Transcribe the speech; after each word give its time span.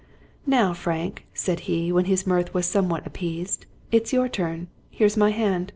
"Now, 0.47 0.73
Frank," 0.73 1.27
said 1.35 1.59
he, 1.69 1.91
when 1.91 2.05
his 2.05 2.25
mirth 2.25 2.55
was 2.55 2.65
somewhat 2.65 3.05
appeased, 3.05 3.67
"it's 3.91 4.11
your 4.11 4.27
turn. 4.27 4.67
Here's 4.89 5.15
my 5.15 5.29
hand. 5.29 5.69